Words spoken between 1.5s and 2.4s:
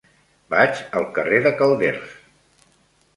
Calders.